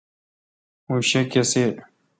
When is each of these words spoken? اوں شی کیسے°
اوں 0.87 1.01
شی 1.09 1.21
کیسے° 1.31 1.65